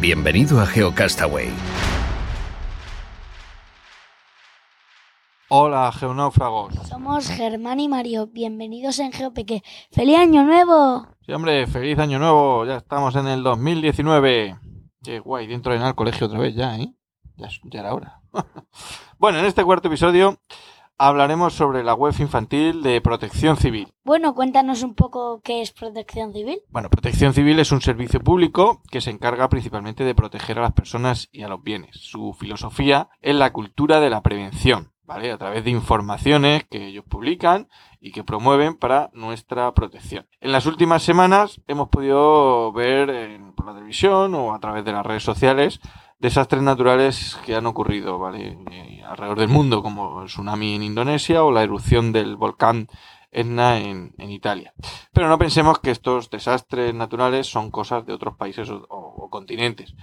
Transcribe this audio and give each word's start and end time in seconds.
Bienvenido 0.00 0.58
a 0.58 0.66
GeoCastaway. 0.66 1.50
Hola, 5.50 5.92
geonáufragos. 5.92 6.72
Somos 6.88 7.28
Germán 7.28 7.80
y 7.80 7.88
Mario. 7.88 8.26
Bienvenidos 8.26 8.98
en 8.98 9.12
GeoPeque. 9.12 9.62
¡Feliz 9.92 10.16
Año 10.16 10.42
Nuevo! 10.44 11.06
Sí, 11.26 11.32
hombre, 11.34 11.66
feliz 11.66 11.98
año 11.98 12.18
nuevo. 12.18 12.64
Ya 12.64 12.78
estamos 12.78 13.14
en 13.14 13.26
el 13.26 13.42
2019. 13.42 14.58
Qué 15.02 15.18
guay, 15.18 15.46
dentro 15.46 15.74
de 15.74 15.78
nada 15.80 15.90
el 15.90 15.96
colegio 15.96 16.28
otra 16.28 16.38
vez 16.38 16.54
ya, 16.54 16.78
¿eh? 16.78 16.94
Ya, 17.36 17.48
ya 17.64 17.80
era 17.80 17.92
hora. 17.92 18.22
bueno, 19.18 19.38
en 19.40 19.44
este 19.44 19.62
cuarto 19.64 19.88
episodio 19.88 20.38
hablaremos 21.00 21.54
sobre 21.54 21.82
la 21.82 21.94
web 21.94 22.14
infantil 22.18 22.82
de 22.82 23.00
Protección 23.00 23.56
Civil. 23.56 23.88
Bueno, 24.04 24.34
cuéntanos 24.34 24.82
un 24.82 24.94
poco 24.94 25.40
qué 25.42 25.62
es 25.62 25.72
protección 25.72 26.32
civil. 26.34 26.60
Bueno, 26.68 26.90
Protección 26.90 27.32
Civil 27.32 27.58
es 27.58 27.72
un 27.72 27.80
servicio 27.80 28.20
público 28.20 28.82
que 28.90 29.00
se 29.00 29.10
encarga 29.10 29.48
principalmente 29.48 30.04
de 30.04 30.14
proteger 30.14 30.58
a 30.58 30.62
las 30.62 30.72
personas 30.72 31.28
y 31.32 31.42
a 31.42 31.48
los 31.48 31.62
bienes. 31.62 31.96
Su 31.96 32.34
filosofía 32.38 33.08
es 33.22 33.34
la 33.34 33.50
cultura 33.50 33.98
de 34.00 34.10
la 34.10 34.20
prevención, 34.20 34.92
¿vale? 35.06 35.32
A 35.32 35.38
través 35.38 35.64
de 35.64 35.70
informaciones 35.70 36.64
que 36.64 36.88
ellos 36.88 37.04
publican 37.08 37.68
y 37.98 38.12
que 38.12 38.22
promueven 38.22 38.76
para 38.76 39.08
nuestra 39.14 39.72
protección. 39.72 40.26
En 40.40 40.52
las 40.52 40.66
últimas 40.66 41.02
semanas 41.02 41.62
hemos 41.66 41.88
podido 41.88 42.72
ver 42.72 43.08
en- 43.08 43.54
por 43.54 43.64
la 43.66 43.72
televisión 43.74 44.34
o 44.34 44.52
a 44.52 44.60
través 44.60 44.84
de 44.84 44.92
las 44.92 45.04
redes 45.06 45.22
sociales 45.22 45.80
desastres 46.20 46.62
naturales 46.62 47.38
que 47.44 47.56
han 47.56 47.66
ocurrido, 47.66 48.18
¿vale? 48.18 48.58
Eh, 48.70 49.02
alrededor 49.04 49.38
del 49.38 49.48
mundo, 49.48 49.82
como 49.82 50.22
el 50.22 50.28
tsunami 50.28 50.74
en 50.74 50.82
Indonesia 50.82 51.42
o 51.42 51.50
la 51.50 51.62
erupción 51.62 52.12
del 52.12 52.36
volcán 52.36 52.88
Etna 53.32 53.78
en, 53.78 54.12
en 54.18 54.30
Italia. 54.30 54.74
Pero 55.12 55.28
no 55.28 55.38
pensemos 55.38 55.78
que 55.78 55.90
estos 55.90 56.30
desastres 56.30 56.94
naturales 56.94 57.46
son 57.46 57.70
cosas 57.70 58.04
de 58.04 58.12
otros 58.12 58.36
países 58.36 58.68
o, 58.70 59.28
continentes. 59.30 59.94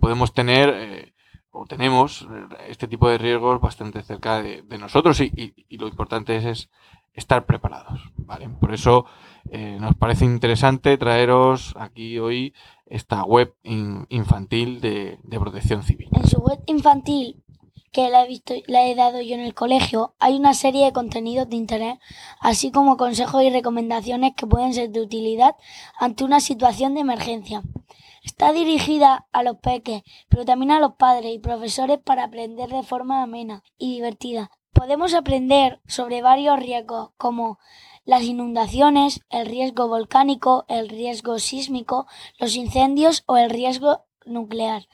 Podemos 0.00 0.34
tener 0.34 0.68
eh, 0.74 1.14
o 1.52 1.66
tenemos 1.66 2.22
eh, 2.22 2.56
este 2.68 2.88
tipo 2.88 3.08
de 3.08 3.18
riesgos 3.18 3.60
bastante 3.60 4.02
cerca 4.02 4.42
de, 4.42 4.64
nosotros 4.78 5.20
y 5.20 5.54
lo 5.70 5.86
importante 5.86 6.36
es, 6.36 6.44
es 6.44 6.68
estar 7.14 7.46
preparados. 7.46 8.10
¿vale? 8.16 8.48
Por 8.48 8.72
eso 8.72 9.06
eh, 9.50 9.76
nos 9.80 9.94
parece 9.96 10.24
interesante 10.24 10.96
traeros 10.96 11.74
aquí 11.76 12.18
hoy 12.18 12.54
esta 12.86 13.24
web 13.24 13.54
in- 13.62 14.06
infantil 14.10 14.80
de, 14.80 15.18
de 15.22 15.40
protección 15.40 15.82
civil. 15.82 16.08
En 16.12 16.26
su 16.26 16.38
web 16.40 16.60
infantil, 16.66 17.42
que 17.90 18.08
la 18.08 18.24
he, 18.24 18.28
visto, 18.28 18.54
la 18.68 18.86
he 18.86 18.94
dado 18.94 19.20
yo 19.20 19.34
en 19.34 19.40
el 19.40 19.52
colegio, 19.54 20.14
hay 20.18 20.34
una 20.36 20.54
serie 20.54 20.86
de 20.86 20.92
contenidos 20.92 21.48
de 21.48 21.56
internet, 21.56 21.98
así 22.40 22.70
como 22.70 22.96
consejos 22.96 23.42
y 23.42 23.50
recomendaciones 23.50 24.32
que 24.34 24.46
pueden 24.46 24.72
ser 24.72 24.90
de 24.90 25.00
utilidad 25.00 25.56
ante 25.98 26.24
una 26.24 26.40
situación 26.40 26.94
de 26.94 27.00
emergencia. 27.00 27.62
Está 28.24 28.52
dirigida 28.52 29.26
a 29.32 29.42
los 29.42 29.56
peques, 29.56 30.04
pero 30.28 30.44
también 30.44 30.70
a 30.70 30.80
los 30.80 30.94
padres 30.94 31.34
y 31.34 31.38
profesores 31.38 31.98
para 31.98 32.24
aprender 32.24 32.70
de 32.70 32.82
forma 32.82 33.22
amena 33.22 33.62
y 33.76 33.94
divertida. 33.94 34.50
Podemos 34.72 35.12
aprender 35.12 35.82
sobre 35.86 36.22
varios 36.22 36.58
riesgos 36.58 37.10
como 37.18 37.58
las 38.04 38.22
inundaciones, 38.22 39.20
el 39.30 39.46
riesgo 39.46 39.88
volcánico, 39.88 40.64
el 40.68 40.88
riesgo 40.88 41.38
sísmico, 41.38 42.06
los 42.38 42.56
incendios 42.56 43.22
o 43.26 43.36
el 43.36 43.50
riesgo 43.50 44.04
nuclear. 44.24 44.86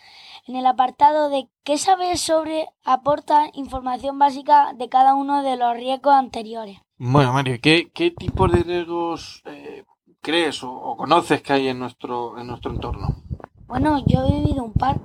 En 0.47 0.57
el 0.57 0.67
apartado 0.67 1.29
de 1.29 1.49
¿Qué 1.65 1.77
sabes 1.77 2.23
sobre? 2.23 2.67
aporta 2.85 3.51
información 3.53 4.19
básica 4.19 4.73
de 4.75 4.89
cada 4.89 5.15
uno 5.15 5.43
de 5.43 5.57
los 5.57 5.75
riesgos 5.77 6.15
anteriores. 6.15 6.79
Bueno, 6.97 7.33
Mario, 7.35 7.59
¿qué, 7.63 7.91
qué 7.93 8.11
tipo 8.11 8.49
de 8.49 8.63
riesgos 8.63 9.43
eh, 9.45 9.85
crees 10.23 10.63
o, 10.65 10.73
o 10.73 10.97
conoces 10.97 11.43
que 11.43 11.53
hay 11.53 11.69
en 11.69 11.79
nuestro, 11.79 12.39
en 12.39 12.47
nuestro 12.47 12.73
entorno? 12.73 13.23
Bueno, 13.67 14.03
yo 14.07 14.25
he 14.25 14.33
vivido 14.41 14.65
un 14.65 14.73
par. 14.73 14.99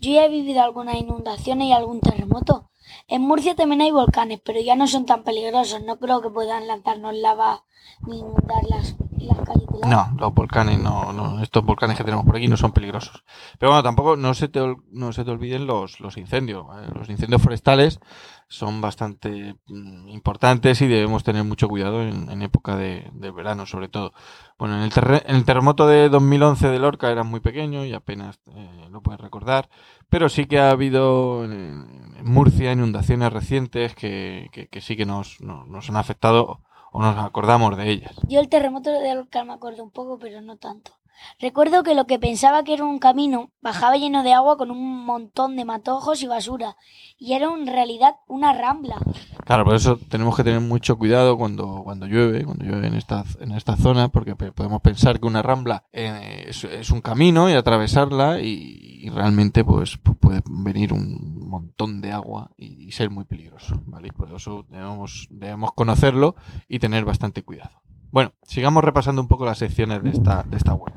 Yo 0.00 0.10
ya 0.12 0.24
he 0.24 0.28
vivido 0.28 0.62
algunas 0.62 0.96
inundaciones 0.96 1.68
y 1.68 1.72
algún 1.72 2.00
terremoto. 2.00 2.68
En 3.06 3.22
Murcia 3.22 3.54
también 3.54 3.80
hay 3.82 3.90
volcanes, 3.90 4.40
pero 4.44 4.60
ya 4.60 4.74
no 4.76 4.86
son 4.86 5.06
tan 5.06 5.24
peligrosos. 5.24 5.82
No 5.82 5.98
creo 5.98 6.20
que 6.22 6.30
puedan 6.30 6.66
lanzarnos 6.66 7.14
lava 7.14 7.64
ni 8.06 8.18
inundar 8.18 8.62
las, 8.68 8.96
las. 9.18 9.38
No, 9.86 10.16
los 10.18 10.34
volcanes 10.34 10.78
no, 10.78 11.42
estos 11.42 11.64
volcanes 11.64 11.96
que 11.96 12.04
tenemos 12.04 12.24
por 12.24 12.36
aquí 12.36 12.48
no 12.48 12.56
son 12.56 12.72
peligrosos. 12.72 13.24
Pero 13.58 13.72
bueno, 13.72 13.82
tampoco 13.82 14.16
no 14.16 14.34
se 14.34 14.48
te, 14.48 14.60
no 14.90 15.12
se 15.12 15.24
te 15.24 15.30
olviden 15.30 15.66
los, 15.66 16.00
los 16.00 16.16
incendios. 16.16 16.66
Los 16.94 17.08
incendios 17.08 17.42
forestales 17.42 18.00
son 18.48 18.80
bastante 18.80 19.56
mm, 19.66 20.08
importantes 20.08 20.80
y 20.80 20.86
debemos 20.86 21.22
tener 21.22 21.44
mucho 21.44 21.68
cuidado 21.68 22.02
en, 22.02 22.42
época 22.42 22.76
de, 22.76 23.10
verano, 23.12 23.66
sobre 23.66 23.88
todo. 23.88 24.12
Bueno, 24.58 24.76
en 24.76 24.82
el, 24.82 24.92
en 25.26 25.36
el 25.36 25.44
terremoto 25.44 25.86
de 25.86 26.08
2011 26.08 26.68
de 26.68 26.78
Lorca 26.78 27.10
era 27.10 27.24
muy 27.24 27.40
pequeño 27.40 27.84
y 27.84 27.92
apenas 27.92 28.40
eh, 28.54 28.88
lo 28.90 29.02
puedes 29.02 29.20
recordar, 29.20 29.68
pero 30.08 30.28
sí 30.28 30.46
que 30.46 30.58
ha 30.58 30.70
habido 30.70 31.44
en, 31.44 32.08
Murcia 32.24 32.72
inundaciones 32.72 33.32
recientes 33.32 33.94
que, 33.94 34.48
que, 34.70 34.80
sí 34.80 34.96
que 34.96 35.06
nos, 35.06 35.40
nos 35.40 35.88
han 35.88 35.96
afectado 35.96 36.60
o 36.92 37.00
nos 37.02 37.16
acordamos 37.18 37.76
de 37.76 37.90
ellas. 37.90 38.14
Yo 38.28 38.40
el 38.40 38.48
terremoto 38.48 38.90
de 38.90 39.14
Lorca 39.14 39.44
me 39.44 39.52
acuerdo 39.52 39.82
un 39.84 39.90
poco, 39.90 40.18
pero 40.18 40.40
no 40.40 40.56
tanto. 40.56 40.92
Recuerdo 41.40 41.82
que 41.82 41.94
lo 41.94 42.06
que 42.06 42.18
pensaba 42.18 42.64
que 42.64 42.74
era 42.74 42.84
un 42.84 42.98
camino 42.98 43.50
bajaba 43.60 43.96
lleno 43.96 44.22
de 44.22 44.32
agua 44.32 44.56
con 44.56 44.70
un 44.70 45.04
montón 45.04 45.56
de 45.56 45.64
matojos 45.64 46.22
y 46.22 46.26
basura. 46.26 46.76
Y 47.18 47.32
era 47.34 47.46
en 47.52 47.66
realidad 47.66 48.16
una 48.26 48.52
rambla. 48.52 48.96
Claro, 49.44 49.64
por 49.64 49.74
eso 49.74 49.98
tenemos 50.08 50.36
que 50.36 50.44
tener 50.44 50.60
mucho 50.60 50.98
cuidado 50.98 51.38
cuando, 51.38 51.82
cuando 51.82 52.06
llueve, 52.06 52.44
cuando 52.44 52.64
llueve 52.64 52.86
en 52.88 52.94
esta, 52.94 53.24
en 53.40 53.52
esta 53.52 53.76
zona, 53.76 54.08
porque 54.08 54.36
podemos 54.36 54.82
pensar 54.82 55.18
que 55.18 55.26
una 55.26 55.42
rambla 55.42 55.84
eh, 55.92 56.46
es, 56.48 56.90
un 56.90 57.00
camino 57.00 57.48
y 57.48 57.54
atravesarla 57.54 58.40
y, 58.40 59.08
realmente 59.08 59.64
pues 59.64 60.02
pu- 60.02 60.16
puede 60.18 60.42
venir 60.46 60.92
un 60.92 61.48
montón 61.48 62.00
de 62.02 62.12
agua 62.12 62.50
y, 62.58 62.88
y 62.88 62.92
ser 62.92 63.10
muy 63.10 63.24
peligroso, 63.24 63.80
¿vale? 63.86 64.12
Por 64.12 64.30
eso 64.34 64.66
debemos, 64.68 65.28
debemos 65.30 65.72
conocerlo 65.72 66.36
y 66.68 66.78
tener 66.78 67.04
bastante 67.06 67.42
cuidado. 67.42 67.80
Bueno, 68.10 68.32
sigamos 68.42 68.82
repasando 68.84 69.20
un 69.20 69.28
poco 69.28 69.44
las 69.44 69.58
secciones 69.58 70.02
de 70.02 70.10
esta, 70.10 70.42
de 70.44 70.56
esta 70.56 70.74
web. 70.74 70.92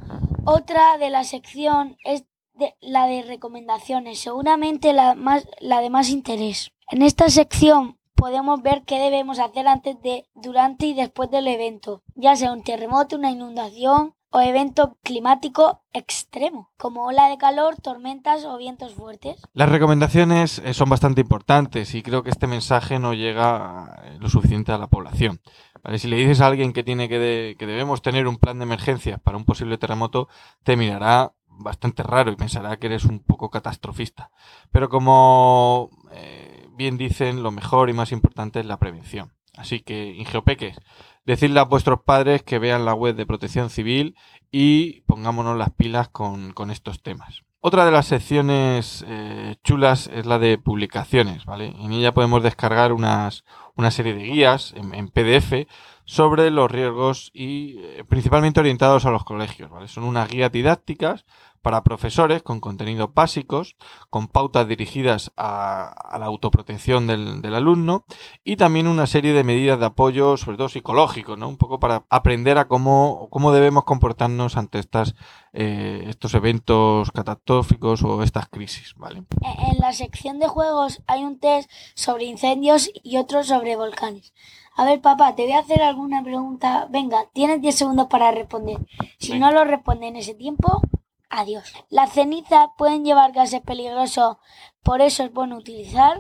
Otra 0.46 0.98
de 0.98 1.10
la 1.10 1.24
sección 1.24 1.98
es 2.04 2.26
de- 2.54 2.76
la 2.82 3.06
de 3.08 3.22
recomendaciones, 3.24 4.20
seguramente 4.20 4.94
la, 4.94 5.16
más, 5.16 5.48
la 5.60 5.82
de 5.82 5.90
más 5.90 6.10
interés. 6.10 6.72
En 6.90 7.02
esta 7.02 7.30
sección 7.30 7.98
podemos 8.16 8.62
ver 8.62 8.84
qué 8.84 9.00
debemos 9.00 9.40
hacer 9.40 9.68
antes 9.68 10.00
de, 10.02 10.26
durante 10.36 10.86
y 10.88 10.94
después 10.94 11.30
del 11.32 11.48
evento, 11.48 12.04
ya 12.16 12.36
sea 12.36 12.52
un 12.54 12.64
terremoto, 12.64 13.16
una 13.16 13.32
inundación 13.32 14.14
o 14.32 14.40
evento 14.40 14.98
climático 15.04 15.82
extremo, 15.94 16.72
como 16.78 17.06
ola 17.06 17.28
de 17.28 17.38
calor, 17.38 17.76
tormentas 17.76 18.46
o 18.46 18.58
vientos 18.58 18.94
fuertes. 18.94 19.42
Las 19.54 19.70
recomendaciones 19.70 20.60
eh, 20.60 20.74
son 20.74 20.90
bastante 20.90 21.22
importantes 21.22 21.94
y 21.96 22.02
creo 22.02 22.24
que 22.24 22.30
este 22.30 22.48
mensaje 22.48 22.98
no 22.98 23.14
llega 23.14 24.02
eh, 24.04 24.18
lo 24.20 24.30
suficiente 24.30 24.72
a 24.72 24.78
la 24.78 24.88
población. 24.88 25.42
¿vale? 25.84 26.00
Si 26.00 26.08
le 26.08 26.16
dices 26.16 26.40
a 26.42 26.48
alguien 26.48 26.72
que, 26.72 26.84
tiene 26.84 27.10
que, 27.10 27.20
de- 27.20 27.56
que 27.60 27.66
debemos 27.66 28.02
tener 28.02 28.26
un 28.28 28.38
plan 28.38 28.58
de 28.58 28.64
emergencias 28.64 29.20
para 29.20 29.38
un 29.38 29.44
posible 29.46 29.78
terremoto, 29.78 30.30
te 30.64 30.78
mirará 30.78 31.34
bastante 31.48 32.02
raro 32.02 32.32
y 32.32 32.38
pensará 32.38 32.78
que 32.78 32.88
eres 32.88 33.04
un 33.06 33.20
poco 33.20 33.50
catastrofista. 33.50 34.32
Pero 34.72 34.88
como 34.90 35.90
eh, 36.14 36.68
bien 36.72 36.98
dicen, 36.98 37.44
lo 37.44 37.52
mejor 37.52 37.90
y 37.90 37.94
más 37.94 38.12
importante 38.14 38.62
es 38.62 38.66
la 38.66 38.78
prevención. 38.80 39.34
Así 39.58 39.82
que, 39.82 40.06
Ingeopeques, 40.16 40.78
decidle 41.26 41.60
a 41.60 41.66
vuestros 41.66 42.02
padres 42.02 42.44
que 42.44 42.60
vean 42.60 42.86
la 42.86 42.94
web 42.94 43.16
de 43.16 43.26
Protección 43.26 43.70
Civil 43.70 44.16
y 44.52 45.02
pongámonos 45.02 45.58
las 45.58 45.72
pilas 45.72 46.10
con, 46.10 46.54
con 46.54 46.72
estos 46.72 47.02
temas. 47.02 47.44
Otra 47.60 47.86
de 47.86 47.92
las 47.92 48.08
secciones 48.08 49.06
eh, 49.08 49.56
chulas 49.64 50.10
es 50.12 50.26
la 50.26 50.40
de 50.40 50.58
publicaciones, 50.58 51.46
¿vale? 51.46 51.76
En 51.80 51.92
ella 51.92 52.12
podemos 52.12 52.42
descargar 52.42 52.92
unas, 52.92 53.44
una 53.76 53.92
serie 53.92 54.16
de 54.16 54.24
guías 54.24 54.74
en, 54.76 54.96
en 54.96 55.10
PDF 55.10 55.68
sobre 56.12 56.52
los 56.52 56.70
riesgos 56.70 57.32
y 57.34 57.78
eh, 57.80 58.04
principalmente 58.04 58.60
orientados 58.60 59.06
a 59.06 59.12
los 59.12 59.24
colegios, 59.24 59.72
¿vale? 59.72 59.88
Son 59.88 60.04
unas 60.04 60.28
guías 60.30 60.52
didácticas 60.52 61.24
para 61.62 61.84
profesores 61.84 62.44
con 62.44 62.60
contenidos 62.60 63.14
básicos, 63.14 63.78
con 64.10 64.28
pautas 64.28 64.68
dirigidas 64.68 65.32
a, 65.38 66.18
la 66.20 66.26
autoprotección 66.26 67.08
del, 67.08 67.56
alumno 67.56 68.04
y 68.44 68.58
también 68.58 68.88
una 68.88 69.08
serie 69.08 69.32
de 69.32 69.46
medidas 69.46 69.80
de 69.80 69.86
apoyo, 69.86 70.36
sobre 70.36 70.58
todo 70.58 70.68
psicológico, 70.68 71.38
¿no? 71.38 71.48
Un 71.48 71.56
poco 71.56 71.80
para 71.80 72.04
aprender 72.10 72.58
a 72.58 72.68
cómo, 72.68 73.30
cómo 73.32 73.54
debemos 73.54 73.86
comportarnos 73.86 74.58
ante 74.58 74.80
estas, 74.80 75.16
eh, 75.54 76.04
estos 76.10 76.34
eventos 76.34 77.10
catastróficos 77.12 78.04
o 78.04 78.22
estas 78.22 78.50
crisis, 78.50 78.96
¿vale? 78.98 79.24
En 79.70 79.78
la 79.80 79.94
sección 79.94 80.40
de 80.40 80.50
juegos 80.50 81.02
hay 81.08 81.24
un 81.24 81.40
test 81.40 81.72
sobre 81.96 82.26
incendios 82.26 82.90
y 83.02 83.16
otro 83.16 83.46
sobre 83.46 83.78
volcanes. 83.78 84.34
A 84.76 84.86
ver, 84.86 85.02
papá, 85.02 85.36
te 85.36 85.44
voy 85.44 85.54
a 85.54 85.60
hacer 85.60 85.82
alguna 85.84 86.24
pregunta. 86.24 86.88
Venga, 86.90 87.26
tienes 87.34 87.62
10 87.62 87.76
segundos 87.76 88.08
para 88.08 88.32
responder. 88.32 88.78
Si 89.20 89.38
no 89.38 89.52
lo 89.52 89.64
responde 89.66 90.08
en 90.08 90.16
ese 90.16 90.34
tiempo, 90.34 90.82
adiós. 91.30 91.74
Las 91.90 92.14
cenizas 92.14 92.70
pueden 92.78 93.04
llevar 93.04 93.32
gases 93.32 93.62
peligrosos, 93.62 94.38
por 94.84 95.02
eso 95.02 95.24
es 95.24 95.34
bueno 95.34 95.58
utilizar. 95.58 96.18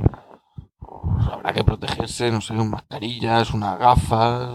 Pues 0.79 1.27
habrá 1.31 1.53
que 1.53 1.63
protegerse, 1.63 2.31
no 2.31 2.41
sé, 2.41 2.53
mascarillas, 2.53 3.53
unas 3.53 3.79
gafas, 3.79 4.49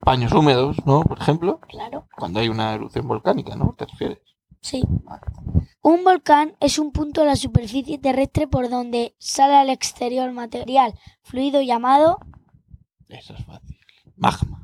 paños 0.00 0.32
húmedos, 0.32 0.84
¿no? 0.84 1.02
Por 1.02 1.20
ejemplo. 1.20 1.60
Claro. 1.68 2.06
Cuando 2.16 2.40
hay 2.40 2.48
una 2.48 2.74
erupción 2.74 3.06
volcánica, 3.06 3.54
¿no? 3.54 3.74
¿Te 3.78 3.86
refieres? 3.86 4.18
Sí. 4.60 4.82
Un 5.80 6.02
volcán 6.02 6.56
es 6.58 6.80
un 6.80 6.90
punto 6.90 7.20
de 7.20 7.28
la 7.28 7.36
superficie 7.36 7.98
terrestre 7.98 8.48
por 8.48 8.68
donde 8.68 9.14
sale 9.18 9.54
al 9.54 9.70
exterior 9.70 10.32
material 10.32 10.94
fluido 11.22 11.62
llamado 11.62 12.18
eso 13.08 13.34
es 13.34 13.44
fácil. 13.44 13.78
Magma. 14.16 14.62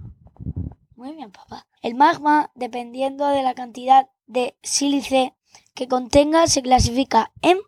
Muy 0.97 1.15
bien, 1.15 1.31
papá. 1.31 1.67
El 1.81 1.94
magma, 1.94 2.50
dependiendo 2.55 3.27
de 3.27 3.43
la 3.43 3.55
cantidad 3.55 4.09
de 4.27 4.56
sílice 4.62 5.35
que 5.75 5.89
contenga, 5.89 6.47
se 6.47 6.62
clasifica 6.62 7.33
en... 7.43 7.59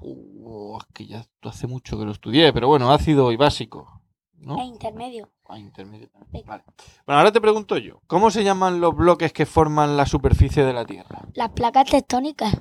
Oh, 0.00 0.78
es 0.80 0.86
que 0.92 1.06
ya 1.06 1.26
hace 1.42 1.66
mucho 1.66 1.98
que 1.98 2.04
lo 2.04 2.12
estudié, 2.12 2.52
pero 2.52 2.68
bueno, 2.68 2.92
ácido 2.92 3.32
y 3.32 3.36
básico. 3.36 3.98
¿no? 4.40 4.60
E 4.60 4.64
intermedio. 4.64 5.30
Ah, 5.46 5.58
intermedio 5.58 6.08
también. 6.10 6.44
Vale. 6.46 6.64
Bueno, 7.06 7.18
ahora 7.18 7.32
te 7.32 7.40
pregunto 7.40 7.78
yo, 7.78 8.02
¿cómo 8.06 8.30
se 8.30 8.44
llaman 8.44 8.80
los 8.80 8.94
bloques 8.94 9.32
que 9.32 9.46
forman 9.46 9.96
la 9.96 10.06
superficie 10.06 10.64
de 10.64 10.72
la 10.72 10.84
Tierra? 10.84 11.22
Las 11.34 11.50
placas 11.50 11.90
tectónicas. 11.90 12.56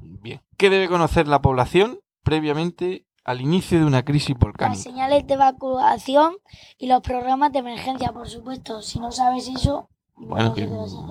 Bien. 0.00 0.40
¿Qué 0.56 0.70
debe 0.70 0.88
conocer 0.88 1.26
la 1.26 1.42
población 1.42 2.00
previamente 2.22 3.06
al 3.28 3.42
inicio 3.42 3.78
de 3.78 3.84
una 3.84 4.06
crisis 4.06 4.34
volcánica. 4.38 4.74
Las 4.74 4.82
señales 4.82 5.26
de 5.26 5.34
evacuación 5.34 6.36
y 6.78 6.86
los 6.86 7.02
programas 7.02 7.52
de 7.52 7.58
emergencia, 7.58 8.10
por 8.10 8.26
supuesto. 8.26 8.80
Si 8.80 8.98
no 8.98 9.12
sabes 9.12 9.48
eso... 9.48 9.90
Bueno, 10.16 10.54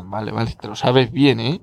vale, 0.05 0.31
vale, 0.31 0.51
te 0.59 0.67
lo 0.67 0.75
sabes 0.75 1.11
bien, 1.11 1.39
¿eh? 1.39 1.61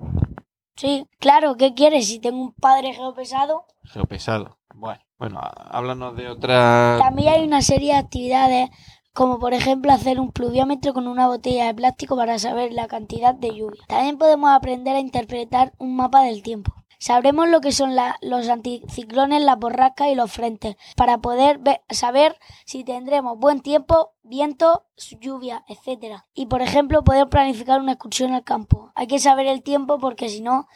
Sí, 0.76 1.08
claro, 1.18 1.56
¿qué 1.56 1.74
quieres? 1.74 2.06
Si 2.06 2.20
tengo 2.20 2.40
un 2.40 2.52
padre 2.52 2.94
geopesado... 2.94 3.66
Geopesado, 3.82 4.58
bueno, 4.76 5.00
bueno, 5.18 5.40
háblanos 5.42 6.16
de 6.16 6.28
otra... 6.28 6.98
También 7.00 7.34
hay 7.34 7.44
una 7.44 7.60
serie 7.60 7.94
de 7.94 7.98
actividades 7.98 8.70
como 9.12 9.40
por 9.40 9.54
ejemplo 9.54 9.92
hacer 9.92 10.20
un 10.20 10.30
pluviómetro 10.30 10.92
con 10.92 11.08
una 11.08 11.26
botella 11.26 11.66
de 11.66 11.74
plástico 11.74 12.16
para 12.16 12.38
saber 12.38 12.72
la 12.72 12.86
cantidad 12.86 13.34
de 13.34 13.56
lluvia. 13.56 13.82
También 13.88 14.18
podemos 14.18 14.50
aprender 14.50 14.94
a 14.94 15.00
interpretar 15.00 15.72
un 15.78 15.96
mapa 15.96 16.22
del 16.22 16.42
tiempo. 16.42 16.74
Sabremos 17.04 17.50
lo 17.50 17.60
que 17.60 17.70
son 17.70 17.94
los 18.22 18.48
anticiclones, 18.48 19.42
las 19.42 19.58
borrascas 19.58 20.08
y 20.08 20.14
los 20.14 20.32
frentes, 20.32 20.76
para 20.96 21.18
poder 21.18 21.60
saber 21.90 22.38
si 22.64 22.82
tendremos 22.82 23.38
buen 23.38 23.60
tiempo, 23.60 24.14
viento, 24.22 24.86
lluvia, 25.20 25.66
etc. 25.68 26.22
Y 26.32 26.46
por 26.46 26.62
ejemplo, 26.62 27.04
poder 27.04 27.28
planificar 27.28 27.78
una 27.78 27.92
excursión 27.92 28.32
al 28.32 28.42
campo. 28.42 28.90
Hay 28.94 29.06
que 29.06 29.18
saber 29.18 29.46
el 29.48 29.62
tiempo 29.62 29.98
porque 29.98 30.30
si 30.30 30.40
no, 30.40 30.66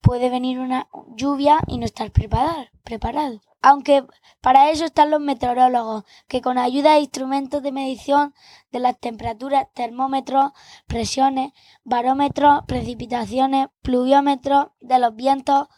puede 0.00 0.30
venir 0.30 0.58
una 0.58 0.88
lluvia 1.16 1.60
y 1.66 1.78
no 1.78 1.84
estar 1.84 2.10
preparado. 2.10 3.40
Aunque 3.60 4.06
para 4.40 4.70
eso 4.70 4.84
están 4.84 5.10
los 5.10 5.20
meteorólogos, 5.20 6.04
que 6.28 6.40
con 6.40 6.58
ayuda 6.58 6.94
de 6.94 7.00
instrumentos 7.00 7.62
de 7.62 7.72
medición 7.72 8.34
de 8.70 8.78
las 8.78 8.98
temperaturas, 8.98 9.66
termómetros, 9.74 10.52
presiones, 10.86 11.52
barómetros, 11.82 12.62
precipitaciones, 12.66 13.68
pluviómetros, 13.82 14.68
de 14.80 14.98
los 15.00 15.16
vientos, 15.16 15.68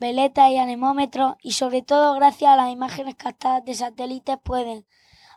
veletas 0.00 0.50
y 0.50 0.58
anemómetros 0.58 1.36
y 1.42 1.52
sobre 1.52 1.82
todo 1.82 2.14
gracias 2.14 2.52
a 2.52 2.56
las 2.56 2.70
imágenes 2.70 3.14
captadas 3.14 3.64
de 3.64 3.74
satélites 3.74 4.38
pueden 4.42 4.86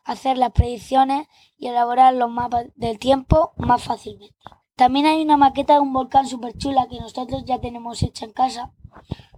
hacer 0.04 0.38
las 0.38 0.52
predicciones 0.52 1.28
y 1.58 1.68
elaborar 1.68 2.14
los 2.16 2.32
mapas 2.32 2.66
del 2.76 2.98
tiempo 2.98 3.54
más 3.58 3.84
fácilmente. 3.84 4.36
También 4.82 5.06
hay 5.06 5.22
una 5.22 5.38
maqueta 5.38 5.76
de 5.76 5.80
un 5.80 5.94
volcán 5.94 6.26
súper 6.26 6.58
chula 6.58 6.88
que 6.90 7.00
nosotros 7.00 7.46
ya 7.46 7.62
tenemos 7.62 8.02
hecha 8.02 8.26
en 8.26 8.34
casa 8.34 8.72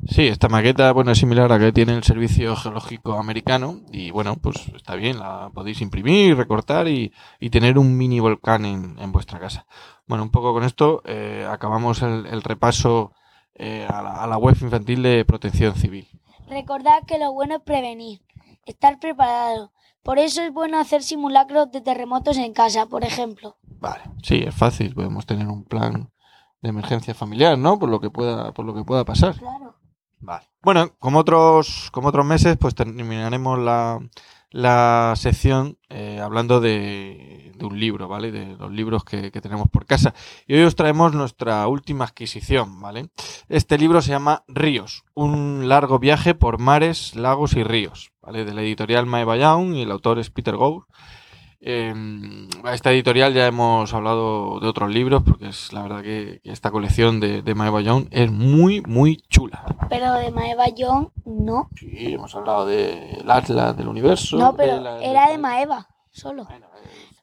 Sí, 0.07 0.25
esta 0.25 0.48
maqueta 0.48 0.94
bueno, 0.94 1.12
es 1.12 1.18
similar 1.18 1.51
a 1.51 1.57
la 1.57 1.60
que 1.60 1.74
tiene 1.74 1.95
el 1.95 2.04
Servicio 2.06 2.56
Geológico 2.56 3.19
Americano 3.19 3.81
y 3.92 4.10
bueno, 4.12 4.38
pues 4.38 4.56
está 4.74 4.95
bien, 4.95 5.19
la 5.19 5.51
podéis 5.54 5.81
imprimir, 5.81 6.38
recortar 6.38 6.88
y, 6.88 7.12
tener 7.51 7.78
un 7.78 7.98
mini 7.98 8.22
volcán 8.22 8.63
en, 8.63 9.12
vuestra 9.12 9.38
casa. 9.38 9.66
Bueno, 10.07 10.24
un 10.24 10.31
poco 10.31 10.54
con 10.54 10.63
esto 10.63 11.01
eh, 11.04 11.46
acabamos 11.51 12.01
el, 12.04 12.42
repaso 12.42 13.12
eh, 13.54 13.86
a, 13.89 14.01
la, 14.01 14.24
a 14.24 14.28
la 14.28 14.38
web 14.38 14.56
infantil 14.62 15.04
de 15.04 15.25
Protección 15.25 15.75
Civil. 15.75 16.07
Recordad 16.48 17.04
que 17.06 17.19
lo 17.19 17.34
bueno 17.34 17.56
es 17.56 17.62
prevenir, 17.63 18.22
estar 18.66 18.98
preparado. 18.98 19.74
Por 20.04 20.19
eso 20.19 20.42
es 20.42 20.54
bueno 20.54 20.80
hacer 20.80 21.04
simulacros 21.04 21.69
de 21.74 21.81
terremotos 21.81 22.38
en 22.38 22.54
casa, 22.54 22.86
por 22.86 23.04
ejemplo. 23.04 23.57
Vale, 23.84 24.04
sí, 24.22 24.36
es 24.48 24.56
fácil, 24.56 24.96
podemos 24.96 25.26
tener 25.26 25.46
un 25.46 25.66
plan 25.66 26.10
de 26.62 26.70
emergencia 26.70 27.14
familiar, 27.14 27.58
¿no? 27.58 27.78
Por 27.78 27.90
lo 27.90 28.00
que 28.00 28.10
pueda, 28.10 28.54
por 28.54 28.64
lo 28.66 28.74
que 28.74 28.86
pueda 28.86 29.04
pasar. 29.04 29.36
Claro. 29.36 29.76
Vale. 30.22 30.46
Bueno, 30.62 30.92
como 31.00 31.20
otros, 31.20 31.90
como 31.92 32.08
otros 32.08 32.26
meses, 32.26 32.56
pues 32.58 32.76
terminaremos 32.76 33.60
la, 33.60 34.00
la 34.52 35.14
sección 35.18 35.78
eh, 35.90 36.22
hablando 36.24 36.62
de, 36.62 37.52
de, 37.58 37.66
un 37.66 37.78
libro, 37.78 38.08
¿vale? 38.08 38.32
De 38.32 38.56
los 38.56 38.72
libros 38.72 39.04
que, 39.04 39.34
que, 39.34 39.42
tenemos 39.42 39.68
por 39.68 39.86
casa. 39.86 40.14
Y 40.48 40.54
hoy 40.54 40.64
os 40.64 40.78
traemos 40.78 41.14
nuestra 41.14 41.68
última 41.68 42.06
adquisición, 42.06 42.80
¿vale? 42.80 43.10
Este 43.50 43.78
libro 43.78 44.02
se 44.02 44.12
llama 44.12 44.46
Ríos, 44.48 45.04
un 45.14 45.68
largo 45.68 46.00
viaje 46.00 46.36
por 46.36 46.58
mares, 46.58 47.18
lagos 47.18 47.58
y 47.58 47.66
ríos, 47.66 48.14
¿vale? 48.22 48.46
De 48.46 48.54
la 48.54 48.62
editorial 48.62 49.08
Mae 49.08 49.26
Young 49.26 49.76
y 49.76 49.82
el 49.82 49.92
autor 49.92 50.20
es 50.20 50.30
Peter 50.30 50.56
Gould. 50.56 50.86
Eh, 51.65 51.94
esta 52.74 52.92
editorial 52.92 53.33
ya 53.33 53.48
hemos 53.48 53.94
hablado 53.94 54.60
de 54.60 54.68
otros 54.68 54.92
libros, 54.92 55.24
porque 55.24 55.48
es 55.48 55.71
la 55.71 55.83
verdad 55.83 56.01
que, 56.01 56.42
esta 56.44 56.71
colección 56.71 57.21
de, 57.21 57.42
de 57.42 57.56
Maeva 57.56 57.80
Young 57.80 58.07
es 58.12 58.30
muy, 58.30 58.81
muy 58.81 59.18
chula. 59.30 59.63
Pero 59.89 60.13
de 60.15 60.31
Maeva 60.31 60.68
Young 60.68 61.07
no. 61.24 61.69
Sí, 61.75 62.13
hemos 62.13 62.36
hablado 62.36 62.65
del 62.65 63.30
Atlas 63.31 63.77
del 63.77 63.88
universo. 63.88 64.38
No, 64.38 64.55
pero 64.58 65.00
era 65.00 65.29
de 65.29 65.38
Maeva, 65.38 65.88
solo. 66.12 66.43
Eh, 66.51 66.60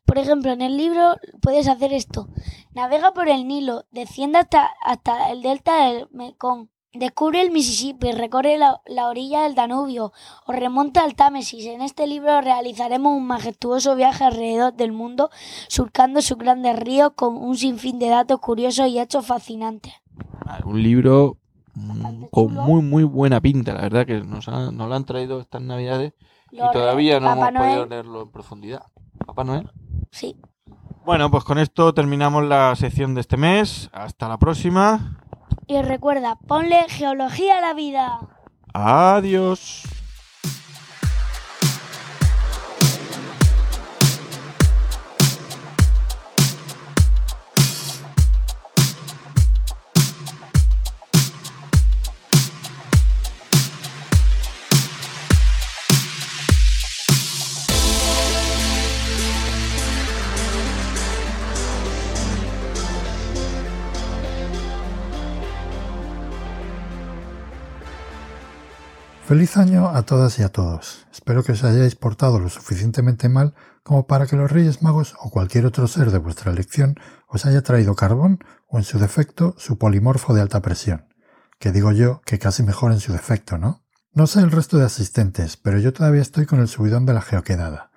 por 0.06 0.16
ejemplo, 0.16 0.52
en 0.52 0.62
el 0.62 0.78
libro 0.78 1.16
puedes 1.42 1.68
hacer 1.68 1.92
esto. 1.92 2.28
Navega 2.73 3.12
por 3.12 3.28
el 3.28 3.47
Nilo, 3.47 3.85
desciende 3.90 4.38
hasta, 4.38 4.70
hasta 4.82 5.30
el 5.30 5.42
delta 5.42 5.85
del 5.85 6.09
Mekong, 6.12 6.68
Descubre 6.92 7.40
el 7.40 7.52
Mississippi, 7.52 8.11
recorre 8.11 8.59
la, 8.59 8.80
orilla 9.09 9.44
del 9.44 9.54
Danubio 9.54 10.12
o 10.47 10.52
remonta 10.52 11.04
al 11.04 11.14
Támesis. 11.14 11.64
En 11.66 11.82
este 11.82 12.09
libro 12.09 12.40
realizaremos 12.40 13.16
un 13.16 13.28
majestuoso 13.28 13.94
viaje 13.94 14.25
alrededor 14.25 14.75
del 14.75 14.90
mundo, 14.90 15.30
surcando 15.68 16.20
sus 16.20 16.37
grandes 16.37 16.76
ríos 16.76 17.12
con 17.14 17.37
un 17.37 17.56
sinfín 17.56 18.00
de 18.00 18.09
datos 18.09 18.40
curiosos 18.40 18.88
y 18.88 18.99
hechos 18.99 19.25
fascinantes. 19.25 19.92
Un 20.64 20.82
libro 20.82 21.37
con 22.32 22.52
muy 22.54 22.82
muy 22.82 23.04
buena 23.04 23.40
pinta, 23.40 23.73
la 23.73 23.82
verdad 23.82 24.04
que 24.04 24.20
nos, 24.20 24.49
lo 24.49 24.94
han 24.94 25.04
traído 25.04 25.40
estas 25.40 25.62
navidades 25.62 26.12
y 26.50 26.59
todavía 26.73 27.20
no 27.20 27.30
hemos 27.30 27.52
podido 27.52 27.87
leerlo 27.87 28.23
en 28.23 28.30
profundidad. 28.32 28.82
¿Papá 29.25 29.44
Noel? 29.44 29.70
Sí. 30.11 30.37
Bueno, 31.04 31.30
pues 31.30 31.44
con 31.44 31.59
esto 31.59 31.94
terminamos 31.94 32.44
la 32.44 32.75
sección 32.75 33.14
de 33.14 33.20
este 33.20 33.37
mes. 33.37 33.88
Hasta 33.92 34.28
la 34.28 34.38
próxima. 34.38 35.20
Y 35.71 35.81
recuerda, 35.83 36.35
ponle 36.49 36.85
geología 36.89 37.59
a 37.59 37.61
la 37.61 37.75
vida. 37.75 38.19
Adiós. 38.75 39.85
Feliz 69.30 69.56
año 69.56 69.90
a 69.90 70.02
todas 70.02 70.40
y 70.40 70.42
a 70.42 70.49
todos. 70.49 71.06
Espero 71.12 71.44
que 71.44 71.52
os 71.52 71.62
hayáis 71.62 71.94
portado 71.94 72.40
lo 72.40 72.49
suficientemente 72.49 73.28
mal 73.28 73.54
como 73.84 74.08
para 74.08 74.26
que 74.26 74.34
los 74.34 74.50
Reyes 74.50 74.82
Magos 74.82 75.14
o 75.20 75.30
cualquier 75.30 75.66
otro 75.66 75.87
ser 75.87 76.10
de 76.10 76.18
vuestra 76.18 76.50
elección 76.50 76.96
os 77.28 77.46
haya 77.46 77.62
traído 77.62 77.94
carbón 77.94 78.40
o 78.66 78.78
en 78.78 78.82
su 78.82 78.99
defecto 78.99 79.54
su 79.56 79.78
polimorfo 79.78 80.34
de 80.34 80.40
alta 80.40 80.60
presión. 80.62 81.06
que 81.60 81.70
digo 81.70 81.92
yo 81.92 82.22
que 82.25 82.40
casi 82.40 82.64
mejor 82.64 82.90
en 82.90 82.99
su 82.99 83.12
defecto, 83.12 83.56
¿no? 83.56 83.84
No 84.12 84.26
sé 84.26 84.40
el 84.40 84.50
resto 84.50 84.78
de 84.78 84.87
asistentes, 84.87 85.56
pero 85.56 85.78
yo 85.78 85.92
todavía 85.92 86.22
estoy 86.22 86.46
con 86.46 86.58
el 86.58 86.66
subidón 86.66 87.06
de 87.06 87.14
la 87.14 87.22
geoquedada. 87.22 87.92